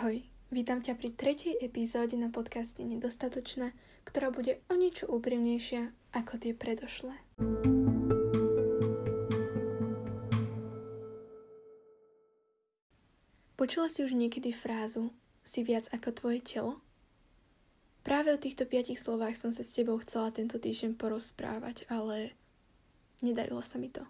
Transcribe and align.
Ahoj, 0.00 0.24
vítam 0.48 0.80
ťa 0.80 0.96
pri 0.96 1.12
tretej 1.12 1.60
epizóde 1.60 2.16
na 2.16 2.32
podcaste 2.32 2.80
Nedostatočná, 2.80 3.76
ktorá 4.08 4.32
bude 4.32 4.64
o 4.72 4.74
niečo 4.80 5.04
úprimnejšia 5.04 5.92
ako 6.16 6.40
tie 6.40 6.56
predošlé. 6.56 7.12
Počula 13.60 13.92
si 13.92 14.00
už 14.00 14.16
niekedy 14.16 14.56
frázu 14.56 15.12
si 15.44 15.60
viac 15.68 15.84
ako 15.92 16.16
tvoje 16.16 16.40
telo? 16.48 16.80
Práve 18.00 18.32
o 18.32 18.40
týchto 18.40 18.64
piatich 18.64 18.96
slovách 18.96 19.36
som 19.36 19.52
sa 19.52 19.60
s 19.60 19.76
tebou 19.76 20.00
chcela 20.00 20.32
tento 20.32 20.56
týždeň 20.56 20.96
porozprávať, 20.96 21.84
ale 21.92 22.32
nedarilo 23.20 23.60
sa 23.60 23.76
mi 23.76 23.92
to. 23.92 24.08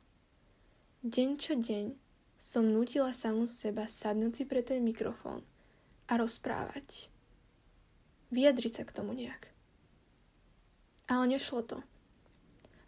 Deň 1.02 1.30
čo 1.34 1.58
deň 1.58 1.98
som 2.38 2.62
nutila 2.62 3.10
samu 3.10 3.50
seba 3.50 3.90
sadnúť 3.90 4.32
si 4.38 4.44
pre 4.46 4.62
ten 4.62 4.86
mikrofón 4.86 5.42
a 6.10 6.18
rozprávať. 6.18 7.06
Vyjadriť 8.34 8.82
sa 8.82 8.84
k 8.84 8.94
tomu 8.94 9.14
nejak. 9.14 9.54
Ale 11.06 11.30
nešlo 11.30 11.62
to. 11.62 11.78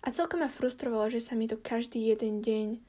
A 0.03 0.11
celkom 0.11 0.43
ma 0.43 0.51
frustrovalo, 0.51 1.07
že 1.07 1.23
sa 1.23 1.39
mi 1.39 1.47
to 1.47 1.55
každý 1.55 2.03
jeden 2.11 2.43
deň 2.43 2.83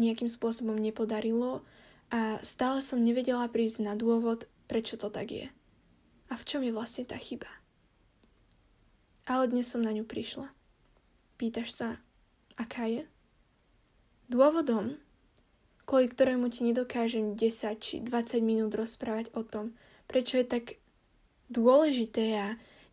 nejakým 0.00 0.32
spôsobom 0.32 0.74
nepodarilo 0.80 1.60
a 2.08 2.40
stále 2.40 2.80
som 2.80 3.04
nevedela 3.04 3.44
prísť 3.52 3.84
na 3.84 3.92
dôvod, 3.92 4.48
prečo 4.64 4.96
to 4.96 5.12
tak 5.12 5.28
je. 5.28 5.46
A 6.32 6.40
v 6.40 6.46
čom 6.48 6.64
je 6.64 6.72
vlastne 6.72 7.04
tá 7.04 7.20
chyba. 7.20 7.48
Ale 9.28 9.48
dnes 9.52 9.68
som 9.68 9.84
na 9.84 9.92
ňu 9.92 10.04
prišla. 10.04 10.48
Pýtaš 11.36 11.68
sa, 11.72 11.88
aká 12.56 12.88
je? 12.88 13.04
Dôvodom, 14.28 14.96
kvôli 15.84 16.08
ktorému 16.08 16.48
ti 16.48 16.64
nedokážem 16.64 17.36
10 17.36 17.80
či 17.80 18.00
20 18.00 18.40
minút 18.40 18.72
rozprávať 18.72 19.32
o 19.36 19.44
tom, 19.44 19.76
prečo 20.08 20.40
je 20.40 20.46
tak 20.48 20.80
dôležité 21.52 22.24
a 22.36 22.46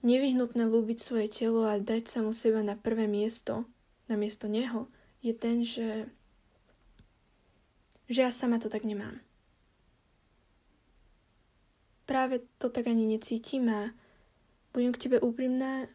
nevyhnutné 0.03 0.67
ľúbiť 0.67 0.97
svoje 0.99 1.27
telo 1.31 1.67
a 1.67 1.79
dať 1.79 2.09
sa 2.09 2.19
mu 2.25 2.35
seba 2.35 2.59
na 2.65 2.75
prvé 2.75 3.07
miesto, 3.07 3.65
na 4.09 4.19
miesto 4.19 4.49
neho, 4.51 4.89
je 5.21 5.33
ten, 5.37 5.61
že, 5.61 6.09
že 8.09 8.19
ja 8.25 8.31
sama 8.33 8.57
to 8.57 8.67
tak 8.67 8.83
nemám. 8.83 9.21
Práve 12.09 12.43
to 12.59 12.67
tak 12.67 12.91
ani 12.91 13.07
necítim 13.07 13.71
a 13.71 13.95
budem 14.75 14.91
k 14.91 15.07
tebe 15.07 15.17
úprimná, 15.23 15.87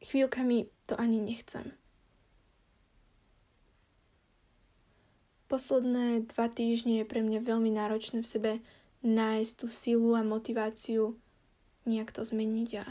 chvíľkami 0.00 0.70
to 0.88 0.96
ani 0.96 1.20
nechcem. 1.20 1.76
Posledné 5.50 6.30
dva 6.30 6.46
týždne 6.46 7.02
je 7.02 7.10
pre 7.10 7.26
mňa 7.26 7.42
veľmi 7.42 7.74
náročné 7.74 8.22
v 8.22 8.30
sebe 8.30 8.52
nájsť 9.02 9.52
tú 9.58 9.66
silu 9.66 10.14
a 10.14 10.22
motiváciu 10.22 11.18
nejak 11.90 12.14
to 12.14 12.22
zmeniť 12.22 12.70
a 12.78 12.86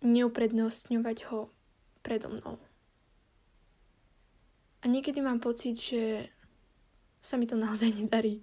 neuprednostňovať 0.00 1.28
ho 1.28 1.52
predo 2.00 2.32
mnou. 2.32 2.56
A 4.80 4.88
niekedy 4.88 5.20
mám 5.20 5.44
pocit, 5.44 5.76
že 5.76 6.32
sa 7.20 7.36
mi 7.36 7.44
to 7.44 7.60
naozaj 7.60 7.92
nedarí, 7.92 8.40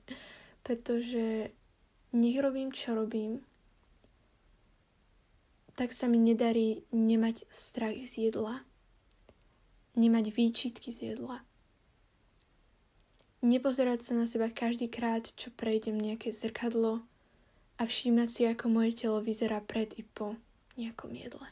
pretože 0.62 1.50
nech 2.14 2.38
robím, 2.38 2.70
čo 2.70 2.94
robím, 2.94 3.42
tak 5.74 5.98
sa 5.98 6.06
mi 6.06 6.22
nedarí 6.22 6.86
nemať 6.94 7.50
strach 7.50 7.98
z 8.06 8.30
jedla 8.30 8.62
nemať 9.98 10.30
výčitky 10.30 10.94
z 10.94 11.14
jedla. 11.14 11.42
Nepozerať 13.42 14.00
sa 14.02 14.14
na 14.18 14.26
seba 14.30 14.50
každý 14.54 14.90
krát, 14.90 15.30
čo 15.34 15.50
prejdem 15.54 15.98
nejaké 15.98 16.30
zrkadlo 16.34 17.02
a 17.78 17.84
všímať 17.86 18.28
si, 18.30 18.42
ako 18.46 18.66
moje 18.70 18.98
telo 18.98 19.22
vyzerá 19.22 19.62
pred 19.62 19.94
i 19.98 20.06
po 20.06 20.38
nejakom 20.78 21.14
jedle. 21.14 21.46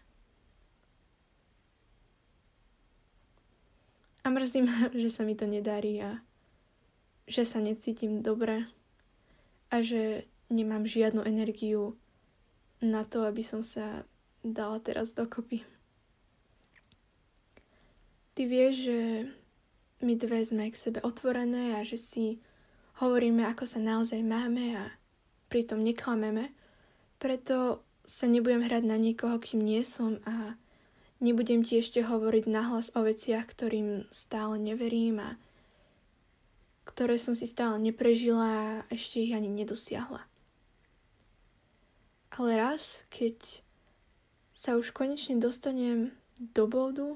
A 4.26 4.34
mrzí 4.34 4.66
ma, 4.66 4.90
že 5.02 5.10
sa 5.14 5.22
mi 5.22 5.38
to 5.38 5.46
nedarí 5.46 6.02
a 6.02 6.22
že 7.26 7.46
sa 7.46 7.62
necítim 7.62 8.22
dobre 8.22 8.66
a 9.74 9.82
že 9.82 10.30
nemám 10.50 10.86
žiadnu 10.86 11.26
energiu 11.26 11.98
na 12.82 13.02
to, 13.06 13.26
aby 13.26 13.42
som 13.42 13.66
sa 13.66 14.06
dala 14.46 14.78
teraz 14.82 15.14
dokopy. 15.14 15.75
Ty 18.36 18.42
vieš, 18.44 18.92
že 18.92 19.00
my 20.04 20.14
dve 20.20 20.44
sme 20.44 20.68
k 20.68 20.76
sebe 20.76 21.00
otvorené 21.00 21.80
a 21.80 21.88
že 21.88 21.96
si 21.96 22.26
hovoríme, 23.00 23.48
ako 23.48 23.64
sa 23.64 23.80
naozaj 23.80 24.20
máme 24.22 24.76
a 24.76 24.92
pritom 25.48 25.80
neklameme. 25.80 26.52
Preto 27.16 27.88
sa 28.04 28.28
nebudem 28.28 28.62
hrať 28.68 28.84
na 28.84 29.00
nikoho, 29.00 29.40
kým 29.40 29.64
nie 29.64 29.82
som 29.88 30.20
a 30.28 30.60
nebudem 31.24 31.64
ti 31.64 31.80
ešte 31.80 32.04
hovoriť 32.04 32.46
nahlas 32.52 32.92
o 32.94 33.08
veciach, 33.08 33.48
ktorým 33.48 34.04
stále 34.12 34.60
neverím 34.60 35.24
a 35.24 35.40
ktoré 36.86 37.18
som 37.18 37.34
si 37.34 37.50
stále 37.50 37.80
neprežila 37.82 38.52
a 38.52 38.86
ešte 38.94 39.24
ich 39.24 39.34
ani 39.34 39.50
nedosiahla. 39.50 40.22
Ale 42.36 42.52
raz, 42.60 43.08
keď 43.10 43.64
sa 44.52 44.76
už 44.76 44.92
konečne 44.92 45.40
dostanem 45.40 46.12
do 46.36 46.68
bodu, 46.68 47.16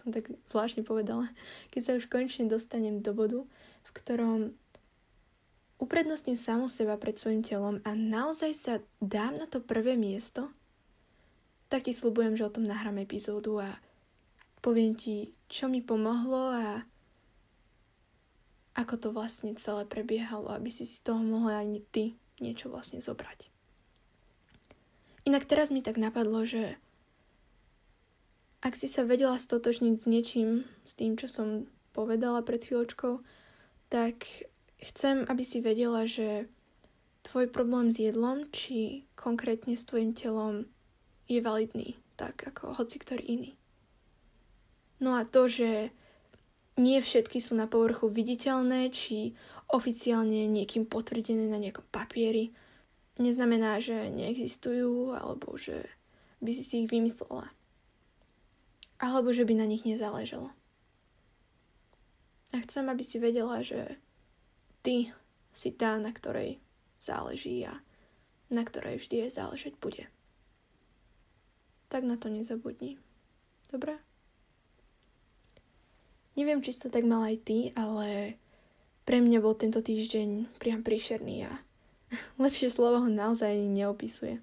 som 0.00 0.10
tak 0.10 0.32
zvláštne 0.48 0.82
povedala, 0.82 1.28
keď 1.68 1.80
sa 1.84 1.92
už 2.00 2.08
konečne 2.08 2.48
dostanem 2.48 3.04
do 3.04 3.12
bodu, 3.12 3.44
v 3.84 3.90
ktorom 3.92 4.40
uprednostním 5.80 6.36
samu 6.36 6.68
seba 6.68 6.96
pred 6.96 7.16
svojim 7.16 7.44
telom 7.44 7.84
a 7.84 7.92
naozaj 7.92 8.52
sa 8.56 8.74
dám 9.00 9.36
na 9.40 9.46
to 9.48 9.60
prvé 9.60 9.96
miesto, 9.96 10.52
tak 11.68 11.88
ti 11.88 11.92
slúbujem, 11.92 12.36
že 12.36 12.48
o 12.48 12.52
tom 12.52 12.64
nahrám 12.64 13.00
epizódu 13.00 13.60
a 13.60 13.76
poviem 14.60 14.92
ti, 14.92 15.32
čo 15.48 15.68
mi 15.68 15.80
pomohlo 15.80 16.52
a 16.52 16.84
ako 18.76 18.94
to 18.96 19.08
vlastne 19.12 19.56
celé 19.56 19.84
prebiehalo, 19.84 20.52
aby 20.52 20.72
si 20.72 20.88
z 20.88 21.04
toho 21.04 21.20
mohla 21.20 21.60
ani 21.60 21.84
ty 21.92 22.16
niečo 22.40 22.72
vlastne 22.72 23.02
zobrať. 23.02 23.52
Inak 25.28 25.44
teraz 25.44 25.68
mi 25.68 25.84
tak 25.84 26.00
napadlo, 26.00 26.48
že 26.48 26.80
ak 28.60 28.76
si 28.76 28.88
sa 28.88 29.08
vedela 29.08 29.40
stotožniť 29.40 29.96
s 29.96 30.06
niečím, 30.06 30.50
s 30.84 30.92
tým, 30.92 31.16
čo 31.16 31.26
som 31.32 31.64
povedala 31.96 32.44
pred 32.44 32.60
chvíľočkou, 32.60 33.24
tak 33.88 34.46
chcem, 34.78 35.24
aby 35.26 35.42
si 35.42 35.64
vedela, 35.64 36.04
že 36.04 36.46
tvoj 37.24 37.48
problém 37.48 37.88
s 37.88 38.00
jedlom, 38.00 38.48
či 38.52 39.08
konkrétne 39.16 39.76
s 39.76 39.88
tvojim 39.88 40.12
telom, 40.12 40.68
je 41.24 41.40
validný, 41.40 41.96
tak 42.20 42.42
ako 42.44 42.76
hoci 42.76 43.00
ktorý 43.00 43.22
iný. 43.22 43.50
No 45.00 45.16
a 45.16 45.24
to, 45.24 45.48
že 45.48 45.94
nie 46.76 47.00
všetky 47.00 47.40
sú 47.40 47.56
na 47.56 47.64
povrchu 47.64 48.12
viditeľné, 48.12 48.92
či 48.92 49.32
oficiálne 49.72 50.48
niekým 50.48 50.84
potvrdené 50.84 51.48
na 51.48 51.56
nejakom 51.56 51.86
papieri, 51.88 52.52
neznamená, 53.16 53.80
že 53.80 54.12
neexistujú 54.12 55.16
alebo 55.16 55.56
že 55.56 55.88
by 56.40 56.50
si 56.52 56.62
si 56.64 56.74
ich 56.84 56.88
vymyslela 56.90 57.48
alebo 59.00 59.32
že 59.32 59.48
by 59.48 59.56
na 59.56 59.66
nich 59.66 59.88
nezáležalo. 59.88 60.52
A 62.52 62.56
chcem, 62.60 62.84
aby 62.92 63.00
si 63.00 63.16
vedela, 63.16 63.64
že 63.64 63.96
ty 64.84 65.10
si 65.50 65.72
tá, 65.72 65.96
na 65.96 66.12
ktorej 66.12 66.60
záleží 67.00 67.64
a 67.64 67.80
na 68.52 68.62
ktorej 68.66 69.00
vždy 69.00 69.26
je 69.26 69.28
záležať 69.30 69.72
bude. 69.80 70.04
Tak 71.88 72.04
na 72.04 72.20
to 72.20 72.28
nezabudni. 72.28 73.00
Dobre? 73.72 73.98
Neviem, 76.34 76.62
či 76.62 76.74
si 76.74 76.86
to 76.86 76.90
tak 76.90 77.06
mal 77.06 77.22
aj 77.26 77.36
ty, 77.42 77.58
ale 77.74 78.38
pre 79.06 79.18
mňa 79.18 79.38
bol 79.42 79.54
tento 79.54 79.82
týždeň 79.82 80.60
priam 80.62 80.82
príšerný 80.82 81.50
a 81.50 81.52
lepšie 82.44 82.70
slovo 82.70 83.06
ho 83.06 83.10
naozaj 83.10 83.54
neopisuje. 83.66 84.42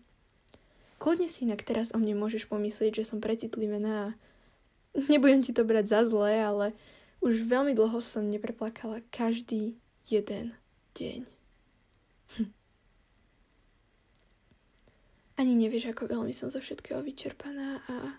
Kľudne 0.98 1.30
si 1.30 1.45
inak 1.45 1.62
teraz 1.62 1.94
o 1.94 2.01
mne 2.01 2.18
môžeš 2.18 2.50
pomyslieť, 2.50 3.03
že 3.03 3.07
som 3.07 3.21
precitlivená 3.21 3.94
a 4.12 4.15
Nebudem 5.12 5.46
ti 5.46 5.54
to 5.54 5.62
brať 5.62 5.86
za 5.86 6.02
zlé, 6.10 6.42
ale 6.42 6.74
už 7.22 7.46
veľmi 7.46 7.78
dlho 7.78 8.02
som 8.02 8.26
nepreplakala 8.26 9.06
každý 9.14 9.78
jeden 10.10 10.58
deň. 10.98 11.26
Hm. 12.38 12.52
Ani 15.38 15.54
nevieš, 15.54 15.94
ako 15.94 16.10
veľmi 16.10 16.34
som 16.34 16.50
zo 16.50 16.58
všetkého 16.58 17.06
vyčerpaná 17.06 17.82
a 17.86 18.18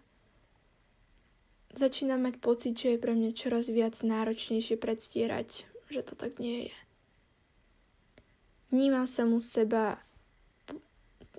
začínam 1.75 2.23
mať 2.23 2.39
pocit, 2.39 2.75
že 2.79 2.95
je 2.95 3.03
pre 3.03 3.15
mňa 3.15 3.35
čoraz 3.35 3.71
viac 3.71 3.99
náročnejšie 3.99 4.79
predstierať, 4.79 5.67
že 5.91 6.01
to 6.07 6.15
tak 6.15 6.39
nie 6.39 6.71
je. 6.71 6.77
Vnímam 8.69 9.09
sa 9.09 9.25
mu 9.25 9.41
seba, 9.41 9.97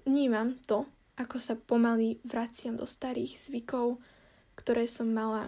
vnímam 0.04 0.58
to, 0.66 0.90
ako 1.20 1.38
sa 1.38 1.54
pomaly 1.54 2.18
vraciam 2.26 2.74
do 2.74 2.90
starých 2.90 3.38
zvykov, 3.38 4.02
ktoré 4.60 4.92
som 4.92 5.08
mala 5.08 5.48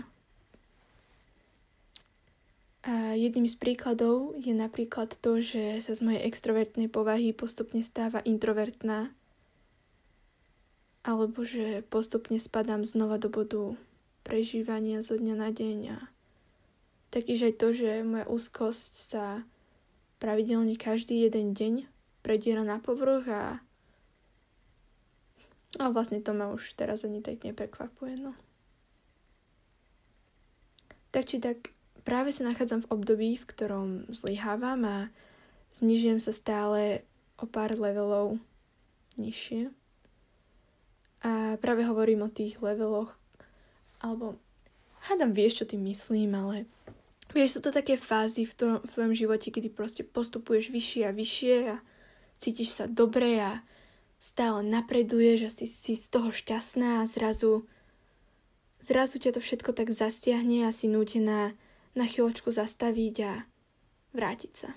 A 2.81 3.13
jedným 3.13 3.45
z 3.45 3.61
príkladov 3.61 4.33
je 4.41 4.57
napríklad 4.57 5.13
to, 5.21 5.37
že 5.37 5.77
sa 5.85 5.93
z 5.93 6.01
mojej 6.01 6.25
extrovertnej 6.25 6.89
povahy 6.89 7.29
postupne 7.29 7.77
stáva 7.85 8.25
introvertná, 8.25 9.13
alebo 11.05 11.45
že 11.45 11.85
postupne 11.93 12.41
spadám 12.41 12.81
znova 12.81 13.21
do 13.21 13.29
bodu 13.29 13.77
prežívania 14.25 15.05
zo 15.05 15.13
dňa 15.13 15.35
na 15.37 15.49
deň 15.53 15.79
a 15.93 15.97
taktiež 17.13 17.53
aj 17.53 17.55
to, 17.61 17.67
že 17.69 18.01
moja 18.01 18.25
úzkosť 18.25 18.93
sa 18.97 19.45
pravidelne 20.17 20.73
každý 20.73 21.21
jeden 21.21 21.53
deň 21.53 21.85
prediera 22.25 22.65
na 22.65 22.81
povrch 22.81 23.29
a 23.29 23.43
a 25.79 25.87
vlastne 25.87 26.19
to 26.19 26.35
ma 26.35 26.51
už 26.51 26.75
teraz 26.75 27.07
ani 27.07 27.23
tak 27.23 27.47
neprekvapuje, 27.47 28.19
no. 28.19 28.35
Tak 31.11 31.27
či 31.27 31.43
tak, 31.43 31.75
práve 32.07 32.31
sa 32.31 32.47
nachádzam 32.47 32.87
v 32.87 32.91
období, 32.91 33.29
v 33.35 33.45
ktorom 33.45 33.87
zlyhávam 34.09 34.81
a 34.87 34.97
znižujem 35.75 36.19
sa 36.23 36.31
stále 36.31 37.03
o 37.35 37.45
pár 37.45 37.75
levelov 37.75 38.39
nižšie. 39.19 39.71
A 41.21 41.61
práve 41.61 41.85
hovorím 41.85 42.25
o 42.25 42.33
tých 42.33 42.57
leveloch, 42.63 43.13
alebo 44.01 44.39
hádam 45.05 45.35
vieš, 45.35 45.61
čo 45.61 45.69
tým 45.69 45.85
myslím, 45.85 46.33
ale 46.33 46.65
vieš, 47.35 47.57
sú 47.57 47.69
to 47.69 47.71
také 47.75 47.99
fázy 47.99 48.47
v, 48.49 48.53
tom, 48.57 48.71
v 48.81 48.89
tvojom 48.89 49.13
živote, 49.13 49.53
kedy 49.53 49.69
proste 49.69 50.01
postupuješ 50.01 50.73
vyššie 50.73 51.01
a 51.05 51.13
vyššie 51.13 51.55
a 51.69 51.77
cítiš 52.41 52.73
sa 52.73 52.85
dobre 52.89 53.37
a 53.37 53.61
stále 54.17 54.65
napreduje, 54.65 55.37
že 55.37 55.49
si, 55.53 55.65
si 55.69 55.93
z 55.93 56.05
toho 56.09 56.33
šťastná 56.33 57.01
a 57.01 57.09
zrazu, 57.09 57.69
zrazu 58.81 59.21
ťa 59.21 59.37
to 59.37 59.41
všetko 59.41 59.71
tak 59.71 59.93
zastiahne 59.93 60.67
a 60.67 60.75
si 60.75 60.91
nútená 60.91 61.53
na 61.93 62.05
chvíľočku 62.05 62.51
zastaviť 62.51 63.15
a 63.23 63.33
vrátiť 64.11 64.53
sa. 64.53 64.69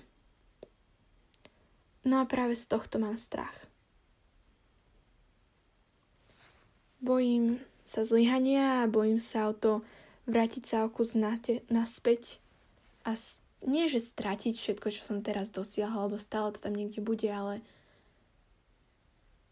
No 2.05 2.21
a 2.21 2.29
práve 2.29 2.53
z 2.53 2.69
tohto 2.69 3.01
mám 3.01 3.17
strach. 3.17 3.53
Bojím 7.01 7.61
sa 7.85 8.05
zlyhania 8.05 8.85
a 8.85 8.89
bojím 8.89 9.21
sa 9.21 9.49
o 9.49 9.53
to 9.53 9.85
vrátiť 10.25 10.63
sa 10.65 10.77
o 10.85 10.89
kus 10.89 11.13
naspäť 11.69 12.41
a 13.05 13.13
nie, 13.65 13.89
že 13.89 14.01
stratiť 14.01 14.57
všetko, 14.57 14.87
čo 14.93 15.01
som 15.05 15.25
teraz 15.25 15.49
dosiahla, 15.49 16.05
alebo 16.05 16.21
stále 16.21 16.53
to 16.53 16.61
tam 16.61 16.73
niekde 16.77 17.01
bude, 17.01 17.25
ale 17.29 17.65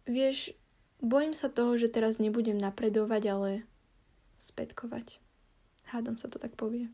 Vieš, 0.03 0.51
bojím 0.99 1.31
sa 1.31 1.47
toho, 1.47 1.79
že 1.79 1.87
teraz 1.87 2.19
nebudem 2.19 2.59
napredovať, 2.59 3.23
ale 3.31 3.51
spätkovať. 4.43 5.23
Hádam 5.87 6.19
sa 6.19 6.27
to 6.27 6.41
tak 6.41 6.59
povie. 6.59 6.91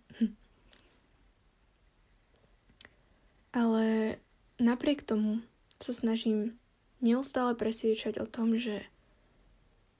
ale 3.53 4.15
napriek 4.61 5.01
tomu 5.01 5.41
sa 5.79 5.95
snažím 5.95 6.59
neustále 7.01 7.55
presviečať 7.55 8.19
o 8.19 8.27
tom, 8.27 8.59
že 8.59 8.85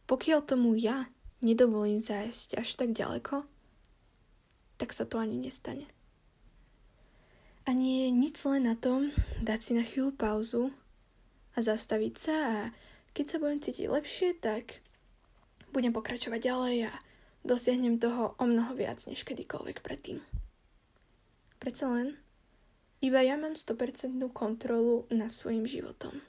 pokiaľ 0.06 0.40
tomu 0.46 0.76
ja 0.76 1.08
nedovolím 1.40 2.04
zájsť 2.04 2.60
až 2.60 2.70
tak 2.76 2.92
ďaleko, 2.92 3.46
tak 4.80 4.90
sa 4.92 5.06
to 5.08 5.22
ani 5.22 5.40
nestane. 5.40 5.88
A 7.68 7.76
nie 7.76 8.08
je 8.08 8.10
nič 8.12 8.36
len 8.50 8.66
na 8.66 8.74
tom 8.74 9.14
dať 9.46 9.60
si 9.62 9.72
na 9.78 9.86
chvíľu 9.86 10.12
pauzu 10.16 10.74
a 11.54 11.62
zastaviť 11.62 12.14
sa 12.18 12.36
a 12.36 12.58
keď 13.14 13.26
sa 13.30 13.38
budem 13.38 13.60
cítiť 13.62 13.88
lepšie, 13.90 14.30
tak 14.42 14.82
budem 15.70 15.94
pokračovať 15.94 16.40
ďalej 16.42 16.78
a 16.90 16.92
dosiahnem 17.50 17.98
toho 17.98 18.38
o 18.38 18.46
mnoho 18.46 18.78
viac 18.78 19.02
než 19.10 19.26
kedykoľvek 19.26 19.82
predtým. 19.82 20.22
Predsa 21.58 21.90
len, 21.90 22.22
iba 23.02 23.26
ja 23.26 23.34
mám 23.42 23.58
100% 23.58 24.22
kontrolu 24.30 25.10
nad 25.10 25.34
svojim 25.34 25.66
životom. 25.66 26.22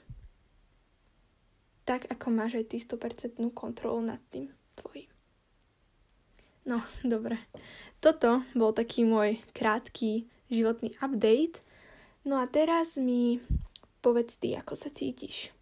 Tak 1.85 2.09
ako 2.09 2.27
máš 2.33 2.57
aj 2.57 2.65
ty 2.73 2.77
100% 2.81 3.37
kontrolu 3.53 4.01
nad 4.01 4.19
tým 4.33 4.49
tvojim. 4.73 5.09
No, 6.65 6.81
dobre. 7.05 7.37
Toto 8.01 8.41
bol 8.57 8.73
taký 8.73 9.05
môj 9.05 9.37
krátky 9.53 10.25
životný 10.49 10.97
update. 10.97 11.61
No 12.25 12.41
a 12.41 12.49
teraz 12.49 12.97
mi 12.97 13.37
povedz 14.01 14.41
ty, 14.41 14.57
ako 14.57 14.73
sa 14.73 14.89
cítiš 14.89 15.53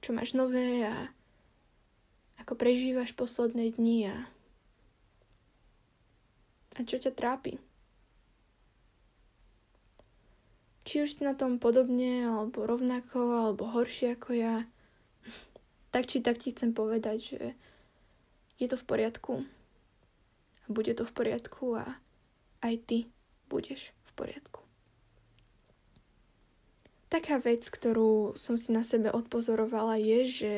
čo 0.00 0.14
máš 0.14 0.34
nové 0.34 0.86
a 0.86 1.10
ako 2.38 2.54
prežívaš 2.54 3.12
posledné 3.12 3.76
dni 3.76 4.14
a, 4.14 4.16
a 6.78 6.86
čo 6.86 7.02
ťa 7.02 7.10
trápi. 7.10 7.58
Či 10.86 11.04
už 11.04 11.10
si 11.10 11.22
na 11.26 11.34
tom 11.34 11.60
podobne, 11.60 12.24
alebo 12.24 12.64
rovnako, 12.64 13.44
alebo 13.44 13.68
horšie 13.68 14.14
ako 14.14 14.30
ja, 14.38 14.56
tak 15.92 16.06
či 16.06 16.22
tak 16.22 16.38
ti 16.38 16.54
chcem 16.54 16.72
povedať, 16.72 17.18
že 17.18 17.40
je 18.56 18.66
to 18.70 18.78
v 18.78 18.84
poriadku. 18.86 19.44
A 20.64 20.66
bude 20.70 20.94
to 20.94 21.04
v 21.04 21.12
poriadku 21.12 21.76
a 21.76 21.98
aj 22.62 22.74
ty 22.86 22.98
budeš 23.50 23.90
v 24.08 24.10
poriadku. 24.16 24.60
Taká 27.08 27.40
vec, 27.40 27.64
ktorú 27.64 28.36
som 28.36 28.60
si 28.60 28.68
na 28.68 28.84
sebe 28.84 29.08
odpozorovala, 29.08 29.96
je, 29.96 30.20
že 30.28 30.52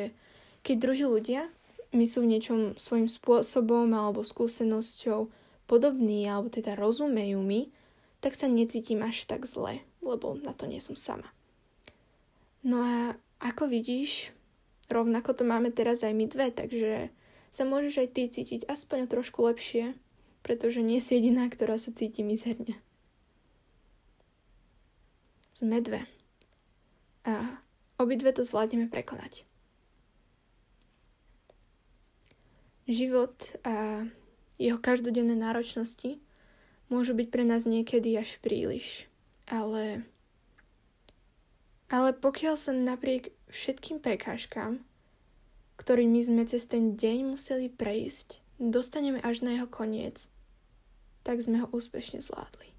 keď 0.66 0.76
druhí 0.82 1.04
ľudia 1.06 1.46
mi 1.94 2.06
sú 2.06 2.26
v 2.26 2.30
niečom 2.34 2.74
svojím 2.74 3.06
spôsobom 3.06 3.86
alebo 3.94 4.26
skúsenosťou 4.26 5.30
podobní, 5.70 6.26
alebo 6.26 6.50
teda 6.50 6.74
rozumejú 6.74 7.38
mi, 7.38 7.70
tak 8.18 8.34
sa 8.34 8.50
necítim 8.50 9.06
až 9.06 9.22
tak 9.30 9.46
zle, 9.46 9.86
lebo 10.02 10.34
na 10.34 10.50
to 10.50 10.66
nie 10.66 10.82
som 10.82 10.98
sama. 10.98 11.30
No 12.66 12.82
a 12.82 13.14
ako 13.38 13.70
vidíš, 13.70 14.34
rovnako 14.90 15.32
to 15.38 15.46
máme 15.46 15.70
teraz 15.70 16.02
aj 16.02 16.10
my 16.10 16.26
dve, 16.26 16.50
takže 16.50 17.14
sa 17.54 17.62
môžeš 17.62 17.94
aj 18.02 18.08
ty 18.10 18.22
cítiť 18.26 18.60
aspoň 18.66 19.06
trošku 19.06 19.46
lepšie, 19.46 19.94
pretože 20.42 20.82
nie 20.82 20.98
si 20.98 21.16
jediná, 21.16 21.46
ktorá 21.46 21.78
sa 21.78 21.94
cíti 21.94 22.26
mizerne. 22.26 22.74
Sme 25.54 25.78
dve 25.78 26.04
a 27.22 27.60
obidve 28.00 28.32
to 28.32 28.42
zvládneme 28.42 28.88
prekonať. 28.88 29.44
Život 32.90 33.60
a 33.62 34.04
jeho 34.60 34.76
každodenné 34.76 35.32
náročnosti 35.32 36.20
môžu 36.92 37.16
byť 37.16 37.28
pre 37.32 37.48
nás 37.48 37.64
niekedy 37.64 38.12
až 38.20 38.36
príliš, 38.44 39.08
ale 39.48 40.04
ale 41.88 42.14
pokiaľ 42.14 42.54
sa 42.54 42.70
napriek 42.70 43.34
všetkým 43.50 43.98
prekážkam, 43.98 44.84
ktorými 45.80 46.20
sme 46.22 46.44
cez 46.44 46.68
ten 46.68 46.94
deň 46.94 47.34
museli 47.34 47.66
prejsť, 47.72 48.44
dostaneme 48.60 49.18
až 49.24 49.42
na 49.42 49.58
jeho 49.58 49.66
koniec, 49.66 50.28
tak 51.24 51.40
sme 51.40 51.64
ho 51.64 51.66
úspešne 51.72 52.22
zvládli. 52.22 52.70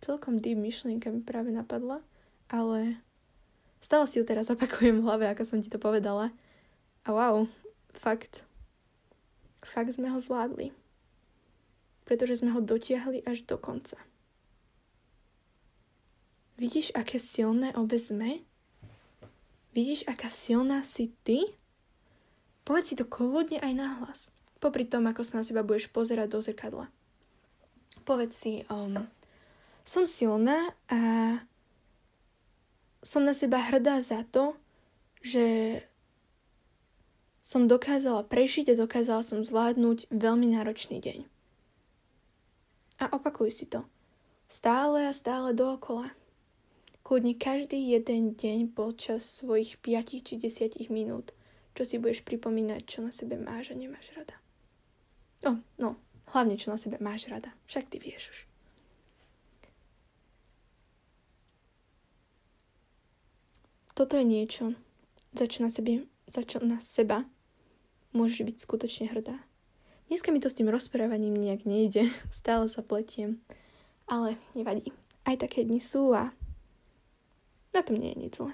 celkom 0.00 0.40
deep 0.40 0.56
myšlienka 0.56 1.12
mi 1.12 1.20
práve 1.20 1.52
napadla, 1.52 2.00
ale 2.48 2.98
stále 3.78 4.08
si 4.08 4.18
ju 4.18 4.24
teraz 4.24 4.48
opakujem 4.48 4.98
v 4.98 5.04
hlave, 5.06 5.28
ako 5.30 5.44
som 5.44 5.58
ti 5.60 5.68
to 5.68 5.78
povedala. 5.78 6.32
A 7.04 7.08
wow, 7.12 7.46
fakt, 7.94 8.44
fakt 9.64 9.94
sme 9.94 10.10
ho 10.10 10.18
zvládli. 10.18 10.74
Pretože 12.04 12.42
sme 12.42 12.50
ho 12.54 12.60
dotiahli 12.60 13.22
až 13.22 13.46
do 13.46 13.54
konca. 13.54 13.98
Vidíš, 16.60 16.92
aké 16.92 17.16
silné 17.16 17.72
obe 17.72 17.96
sme? 17.96 18.44
Vidíš, 19.72 20.04
aká 20.04 20.28
silná 20.28 20.82
si 20.82 21.14
ty? 21.22 21.46
Povedz 22.66 22.92
si 22.92 22.98
to 22.98 23.06
kľudne 23.08 23.62
aj 23.62 23.72
nahlas. 23.72 24.20
Popri 24.60 24.84
tom, 24.84 25.08
ako 25.08 25.24
sa 25.24 25.40
na 25.40 25.44
seba 25.46 25.64
budeš 25.64 25.88
pozerať 25.88 26.28
do 26.28 26.38
zrkadla. 26.44 26.86
Povedz 28.04 28.36
si, 28.36 28.60
um, 28.68 29.08
som 29.86 30.04
silná 30.04 30.76
a 30.92 31.00
som 33.00 33.24
na 33.24 33.32
seba 33.32 33.64
hrdá 33.64 34.04
za 34.04 34.20
to, 34.28 34.52
že 35.24 35.80
som 37.50 37.66
dokázala 37.66 38.22
prežiť 38.22 38.70
a 38.70 38.78
dokázala 38.78 39.26
som 39.26 39.42
zvládnuť 39.42 40.06
veľmi 40.14 40.54
náročný 40.54 41.02
deň. 41.02 41.26
A 43.02 43.10
opakuj 43.10 43.50
si 43.50 43.66
to. 43.66 43.82
Stále 44.46 45.10
a 45.10 45.10
stále 45.10 45.50
dookola. 45.50 46.14
Kľudne 47.02 47.34
každý 47.34 47.90
jeden 47.90 48.38
deň 48.38 48.70
počas 48.70 49.26
svojich 49.26 49.82
5 49.82 50.22
či 50.22 50.38
10 50.38 50.94
minút, 50.94 51.34
čo 51.74 51.82
si 51.82 51.98
budeš 51.98 52.22
pripomínať, 52.22 52.86
čo 52.86 53.02
na 53.02 53.10
sebe 53.10 53.34
máš 53.34 53.74
a 53.74 53.74
nemáš 53.74 54.14
rada. 54.14 54.38
No, 55.42 55.58
no, 55.74 55.98
hlavne 56.30 56.54
čo 56.54 56.70
na 56.70 56.78
sebe 56.78 57.02
máš 57.02 57.26
rada. 57.26 57.50
Však 57.66 57.90
ty 57.90 57.98
vieš 57.98 58.30
už. 58.30 58.38
Toto 63.98 64.14
je 64.14 64.22
niečo, 64.22 64.78
za 65.34 65.50
čo 65.50 65.66
na, 65.66 65.70
sebi, 65.74 66.06
za 66.30 66.46
čo 66.46 66.62
na 66.62 66.78
seba 66.78 67.26
môžeš 68.12 68.46
byť 68.46 68.56
skutočne 68.58 69.06
hrdá. 69.10 69.38
Dneska 70.10 70.34
mi 70.34 70.42
to 70.42 70.50
s 70.50 70.58
tým 70.58 70.66
rozprávaním 70.66 71.38
nejak 71.38 71.62
nejde, 71.62 72.10
stále 72.34 72.66
sa 72.66 72.82
pletiem. 72.82 73.38
Ale 74.10 74.34
nevadí. 74.58 74.90
Aj 75.22 75.38
také 75.38 75.62
dni 75.62 75.78
sú 75.78 76.10
a 76.10 76.34
na 77.70 77.80
tom 77.86 78.02
nie 78.02 78.10
je 78.10 78.18
nič 78.18 78.32
zle. 78.42 78.52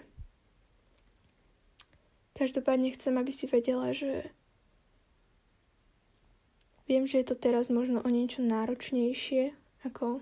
Každopádne 2.36 2.92
chcem, 2.92 3.16
aby 3.16 3.32
si 3.32 3.48
vedela, 3.48 3.96
že 3.96 4.28
viem, 6.84 7.08
že 7.08 7.24
je 7.24 7.32
to 7.32 7.36
teraz 7.40 7.72
možno 7.72 8.04
o 8.04 8.08
niečo 8.12 8.44
náročnejšie 8.44 9.56
ako 9.88 10.20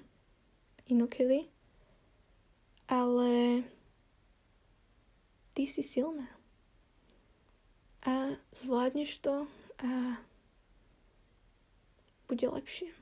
inokedy, 0.86 1.50
ale 2.86 3.64
ty 5.58 5.66
si 5.66 5.82
silná. 5.82 6.33
A 8.04 8.36
zvládneš 8.52 9.18
to 9.18 9.48
a 9.80 10.20
bude 12.28 12.46
lepšie. 12.48 12.92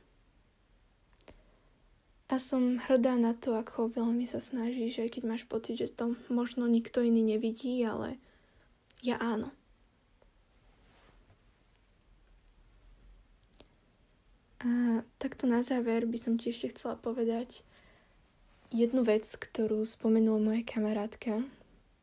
A 2.33 2.41
som 2.41 2.81
hrdá 2.81 3.19
na 3.21 3.37
to, 3.37 3.53
ako 3.53 3.93
veľmi 3.93 4.25
sa 4.25 4.41
snažíš, 4.41 5.05
aj 5.05 5.21
keď 5.21 5.23
máš 5.29 5.45
pocit, 5.45 5.77
že 5.77 5.93
to 5.93 6.17
možno 6.33 6.65
nikto 6.65 7.05
iný 7.05 7.21
nevidí, 7.21 7.77
ale 7.85 8.17
ja 9.05 9.21
áno. 9.21 9.53
A 14.63 15.03
takto 15.19 15.51
na 15.51 15.61
záver 15.61 16.07
by 16.07 16.17
som 16.17 16.39
ti 16.39 16.55
ešte 16.55 16.71
chcela 16.73 16.95
povedať 16.95 17.67
jednu 18.73 19.05
vec, 19.05 19.27
ktorú 19.27 19.85
spomenula 19.85 20.41
moja 20.41 20.63
kamarátka 20.65 21.45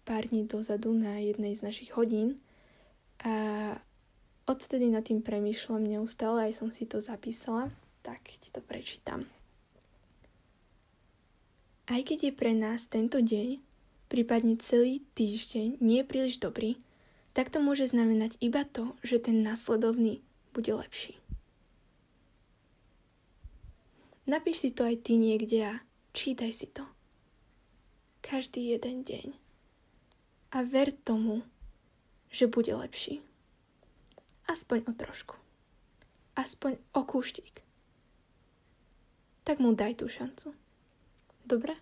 pár 0.06 0.28
dní 0.30 0.46
dozadu 0.46 0.94
na 0.94 1.18
jednej 1.18 1.58
z 1.58 1.66
našich 1.66 1.96
hodín. 1.96 2.38
A 3.26 3.34
odtedy 4.48 4.88
nad 4.88 5.04
tým 5.04 5.20
premýšľam 5.20 5.84
neustále, 5.84 6.48
aj 6.48 6.64
som 6.64 6.70
si 6.72 6.88
to 6.88 7.04
zapísala, 7.04 7.74
tak 8.02 8.24
ti 8.40 8.50
to 8.50 8.64
prečítam. 8.64 9.28
Aj 11.90 12.02
keď 12.06 12.30
je 12.30 12.34
pre 12.34 12.54
nás 12.54 12.86
tento 12.86 13.18
deň, 13.18 13.60
prípadne 14.08 14.56
celý 14.62 15.02
týždeň, 15.18 15.82
nie 15.82 16.06
príliš 16.06 16.38
dobrý, 16.38 16.78
tak 17.34 17.50
to 17.50 17.62
môže 17.62 17.92
znamenať 17.92 18.38
iba 18.42 18.62
to, 18.66 18.94
že 19.02 19.26
ten 19.26 19.42
následovný 19.42 20.22
bude 20.54 20.70
lepší. 20.70 21.18
Napíš 24.30 24.62
si 24.62 24.70
to 24.70 24.86
aj 24.86 25.02
ty 25.02 25.18
niekde 25.18 25.66
a 25.66 25.82
čítaj 26.14 26.54
si 26.54 26.70
to. 26.70 26.86
Každý 28.22 28.78
jeden 28.78 29.02
deň. 29.02 29.34
A 30.54 30.62
ver 30.62 30.94
tomu, 30.94 31.42
že 32.30 32.48
bude 32.48 32.76
lepší. 32.76 33.22
Aspoň 34.48 34.82
o 34.90 34.92
trošku. 34.94 35.36
Aspoň 36.36 36.78
o 36.94 37.04
kúštik. 37.04 37.62
Tak 39.44 39.60
mu 39.60 39.76
daj 39.76 40.02
tú 40.02 40.08
šancu. 40.08 40.54
Dobre? 41.46 41.74